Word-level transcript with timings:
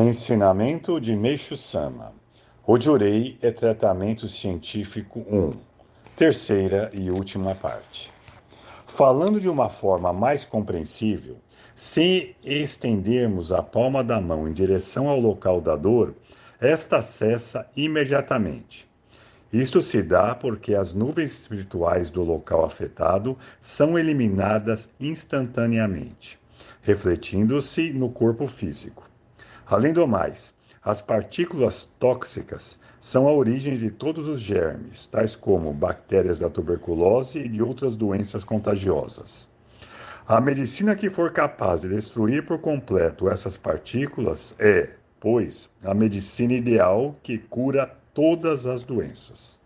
Ensinamento 0.00 1.00
de 1.00 1.16
Meixo 1.16 1.56
Sama. 1.56 2.12
Ojurei 2.64 3.36
é 3.42 3.50
tratamento 3.50 4.28
científico 4.28 5.26
1. 5.28 5.54
Terceira 6.16 6.88
e 6.94 7.10
última 7.10 7.52
parte. 7.56 8.12
Falando 8.86 9.40
de 9.40 9.48
uma 9.48 9.68
forma 9.68 10.12
mais 10.12 10.44
compreensível, 10.44 11.38
se 11.74 12.36
estendermos 12.44 13.50
a 13.50 13.60
palma 13.60 14.04
da 14.04 14.20
mão 14.20 14.46
em 14.46 14.52
direção 14.52 15.08
ao 15.08 15.18
local 15.18 15.60
da 15.60 15.74
dor, 15.74 16.14
esta 16.60 17.02
cessa 17.02 17.68
imediatamente. 17.76 18.88
Isto 19.52 19.82
se 19.82 20.00
dá 20.00 20.32
porque 20.32 20.76
as 20.76 20.94
nuvens 20.94 21.32
espirituais 21.32 22.08
do 22.08 22.22
local 22.22 22.64
afetado 22.64 23.36
são 23.60 23.98
eliminadas 23.98 24.88
instantaneamente, 25.00 26.38
refletindo-se 26.82 27.92
no 27.92 28.08
corpo 28.08 28.46
físico. 28.46 29.08
Além 29.70 29.92
do 29.92 30.08
mais, 30.08 30.54
as 30.82 31.02
partículas 31.02 31.84
tóxicas 31.98 32.78
são 32.98 33.28
a 33.28 33.32
origem 33.32 33.76
de 33.76 33.90
todos 33.90 34.26
os 34.26 34.40
germes, 34.40 35.06
tais 35.06 35.36
como 35.36 35.74
bactérias 35.74 36.38
da 36.38 36.48
tuberculose 36.48 37.38
e 37.38 37.48
de 37.48 37.62
outras 37.62 37.94
doenças 37.94 38.44
contagiosas. 38.44 39.46
A 40.26 40.40
medicina 40.40 40.96
que 40.96 41.10
for 41.10 41.32
capaz 41.32 41.82
de 41.82 41.88
destruir 41.88 42.46
por 42.46 42.58
completo 42.60 43.28
essas 43.28 43.58
partículas 43.58 44.54
é, 44.58 44.88
pois, 45.20 45.68
a 45.84 45.92
medicina 45.92 46.54
ideal 46.54 47.14
que 47.22 47.36
cura 47.36 47.94
todas 48.14 48.64
as 48.64 48.84
doenças. 48.84 49.58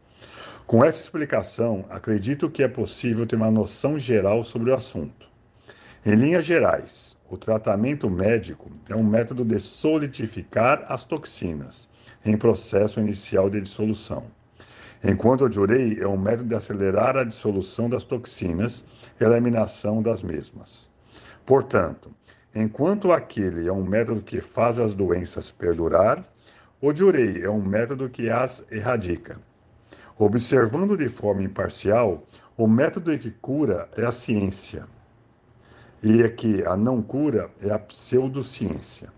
Com 0.67 0.84
essa 0.84 1.01
explicação, 1.01 1.84
acredito 1.89 2.51
que 2.51 2.65
é 2.65 2.69
possível 2.69 3.25
ter 3.25 3.37
uma 3.37 3.53
noção 3.53 3.97
geral 4.01 4.43
sobre 4.43 4.73
o 4.73 4.75
assunto. 4.75 5.31
Em 6.05 6.17
linhas 6.17 6.45
gerais, 6.45 7.17
o 7.33 7.37
tratamento 7.39 8.11
médico 8.11 8.71
é 8.91 8.95
um 8.95 9.03
método 9.03 9.43
de 9.43 9.59
solidificar 9.59 10.85
as 10.87 11.03
toxinas 11.03 11.89
em 12.23 12.37
processo 12.37 13.01
inicial 13.01 13.48
de 13.48 13.59
dissolução. 13.59 14.25
Enquanto 15.03 15.47
o 15.47 15.51
Jurei 15.51 15.98
é 15.98 16.06
um 16.06 16.19
método 16.19 16.51
de 16.51 16.55
acelerar 16.55 17.17
a 17.17 17.25
dissolução 17.25 17.89
das 17.89 18.05
toxinas 18.05 18.84
e 19.19 19.25
a 19.25 19.29
eliminação 19.29 20.03
das 20.03 20.23
mesmas. 20.23 20.91
Portanto, 21.47 22.11
enquanto 22.55 23.11
aquele 23.11 23.67
é 23.67 23.73
um 23.73 23.83
método 23.83 24.21
que 24.21 24.43
faz 24.43 24.78
as 24.78 24.95
doenças 24.95 25.51
perdurar, 25.51 26.23
o 26.83 26.95
Jurei 26.95 27.43
é 27.43 27.49
um 27.49 27.62
método 27.62 28.11
que 28.11 28.28
as 28.28 28.62
erradica. 28.71 29.41
Observando 30.19 30.99
de 30.99 31.09
forma 31.09 31.43
imparcial, 31.43 32.27
o 32.59 32.67
método 32.67 33.19
que 33.19 33.31
cura 33.31 33.89
é 33.97 34.05
a 34.05 34.12
ciência 34.12 34.87
e 36.03 36.22
é 36.22 36.28
que 36.28 36.64
a 36.64 36.77
não 36.77 37.00
cura 37.00 37.50
é 37.61 37.70
a 37.70 37.78
pseudociência. 37.78 39.08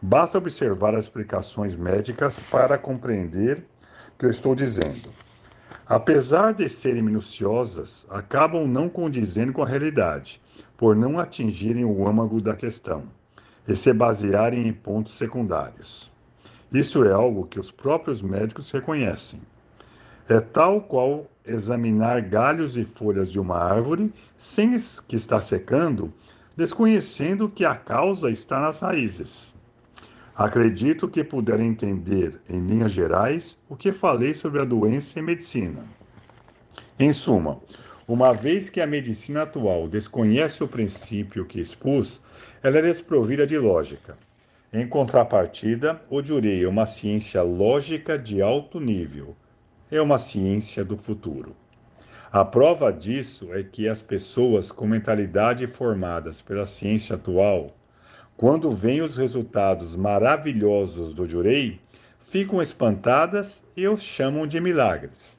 Basta 0.00 0.38
observar 0.38 0.94
as 0.94 1.04
explicações 1.04 1.74
médicas 1.74 2.38
para 2.50 2.78
compreender 2.78 3.64
o 4.14 4.18
que 4.18 4.26
eu 4.26 4.30
estou 4.30 4.54
dizendo. 4.54 5.10
Apesar 5.86 6.54
de 6.54 6.68
serem 6.68 7.02
minuciosas, 7.02 8.06
acabam 8.08 8.66
não 8.66 8.88
condizendo 8.88 9.52
com 9.52 9.62
a 9.62 9.66
realidade, 9.66 10.40
por 10.76 10.96
não 10.96 11.18
atingirem 11.18 11.84
o 11.84 12.08
âmago 12.08 12.40
da 12.40 12.56
questão 12.56 13.04
e 13.68 13.76
se 13.76 13.92
basearem 13.92 14.66
em 14.66 14.72
pontos 14.72 15.12
secundários. 15.12 16.10
Isso 16.72 17.04
é 17.04 17.12
algo 17.12 17.46
que 17.46 17.60
os 17.60 17.70
próprios 17.70 18.22
médicos 18.22 18.70
reconhecem. 18.70 19.40
É 20.28 20.40
tal 20.40 20.80
qual 20.80 21.26
examinar 21.46 22.20
galhos 22.22 22.76
e 22.76 22.84
folhas 22.84 23.30
de 23.30 23.40
uma 23.40 23.56
árvore 23.56 24.12
sem 24.36 24.76
que 25.08 25.16
está 25.16 25.40
secando, 25.40 26.12
desconhecendo 26.56 27.48
que 27.48 27.64
a 27.64 27.74
causa 27.74 28.30
está 28.30 28.60
nas 28.60 28.80
raízes. 28.80 29.52
Acredito 30.34 31.08
que 31.08 31.22
puder 31.22 31.60
entender, 31.60 32.40
em 32.48 32.60
linhas 32.60 32.92
gerais, 32.92 33.58
o 33.68 33.76
que 33.76 33.92
falei 33.92 34.34
sobre 34.34 34.60
a 34.60 34.64
doença 34.64 35.18
e 35.18 35.22
medicina. 35.22 35.84
Em 36.98 37.12
suma, 37.12 37.60
uma 38.08 38.32
vez 38.32 38.70
que 38.70 38.80
a 38.80 38.86
medicina 38.86 39.42
atual 39.42 39.86
desconhece 39.88 40.62
o 40.64 40.68
princípio 40.68 41.44
que 41.44 41.60
expus, 41.60 42.20
ela 42.62 42.78
é 42.78 42.82
desprovida 42.82 43.46
de 43.46 43.58
lógica. 43.58 44.16
Em 44.72 44.86
contrapartida, 44.88 46.00
o 46.08 46.22
Jurei 46.22 46.64
é 46.64 46.68
uma 46.68 46.86
ciência 46.86 47.42
lógica 47.42 48.18
de 48.18 48.40
alto 48.40 48.80
nível, 48.80 49.36
é 49.92 50.00
uma 50.00 50.18
ciência 50.18 50.82
do 50.82 50.96
futuro. 50.96 51.54
A 52.32 52.46
prova 52.46 52.90
disso 52.90 53.52
é 53.52 53.62
que 53.62 53.86
as 53.86 54.00
pessoas 54.00 54.72
com 54.72 54.86
mentalidade 54.86 55.66
formadas 55.66 56.40
pela 56.40 56.64
ciência 56.64 57.16
atual, 57.16 57.76
quando 58.34 58.70
veem 58.70 59.02
os 59.02 59.18
resultados 59.18 59.94
maravilhosos 59.94 61.12
do 61.12 61.28
Jurei, 61.28 61.78
ficam 62.24 62.62
espantadas 62.62 63.62
e 63.76 63.86
os 63.86 64.02
chamam 64.02 64.46
de 64.46 64.58
milagres. 64.62 65.38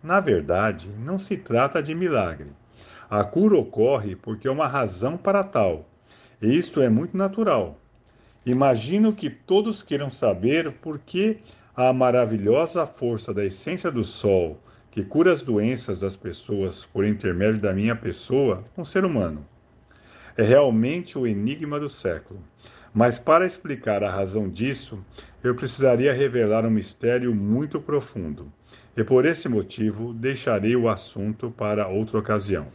Na 0.00 0.20
verdade, 0.20 0.88
não 0.96 1.18
se 1.18 1.36
trata 1.36 1.82
de 1.82 1.92
milagre. 1.92 2.50
A 3.10 3.24
cura 3.24 3.58
ocorre 3.58 4.14
porque 4.14 4.46
há 4.46 4.52
uma 4.52 4.68
razão 4.68 5.16
para 5.16 5.42
tal, 5.42 5.84
e 6.40 6.56
isto 6.56 6.80
é 6.80 6.88
muito 6.88 7.16
natural. 7.16 7.76
Imagino 8.46 9.12
que 9.12 9.28
todos 9.28 9.82
queiram 9.82 10.10
saber 10.10 10.70
por 10.74 11.00
que 11.00 11.40
a 11.74 11.92
maravilhosa 11.92 12.86
força 12.86 13.32
da 13.32 13.44
essência 13.44 13.90
do 13.90 14.04
sol, 14.04 14.60
que 14.90 15.04
cura 15.04 15.32
as 15.32 15.40
doenças 15.40 16.00
das 16.00 16.16
pessoas 16.16 16.84
por 16.92 17.04
intermédio 17.04 17.60
da 17.60 17.72
minha 17.72 17.94
pessoa, 17.94 18.64
um 18.76 18.84
ser 18.84 19.04
humano. 19.04 19.46
É 20.36 20.42
realmente 20.42 21.16
o 21.16 21.26
enigma 21.26 21.78
do 21.78 21.88
século. 21.88 22.40
Mas 22.92 23.18
para 23.18 23.46
explicar 23.46 24.02
a 24.02 24.10
razão 24.10 24.48
disso, 24.48 24.98
eu 25.44 25.54
precisaria 25.54 26.12
revelar 26.12 26.66
um 26.66 26.70
mistério 26.70 27.34
muito 27.34 27.80
profundo. 27.80 28.52
E 28.96 29.04
por 29.04 29.24
esse 29.24 29.48
motivo 29.48 30.12
deixarei 30.12 30.74
o 30.74 30.88
assunto 30.88 31.50
para 31.52 31.86
outra 31.86 32.18
ocasião. 32.18 32.66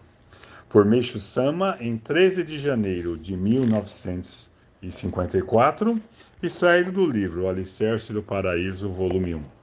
Por 0.69 0.85
Meixo 0.85 1.19
Sama, 1.19 1.77
em 1.79 1.97
13 1.97 2.43
de 2.43 2.57
janeiro 2.57 3.17
de 3.17 3.35
1900 3.35 4.49
e 4.81 4.91
54, 4.91 5.99
extraído 6.41 6.91
do 6.91 7.05
livro 7.05 7.43
O 7.43 7.49
Alicerce 7.49 8.13
do 8.13 8.21
Paraíso, 8.21 8.89
volume 8.89 9.35
1. 9.35 9.54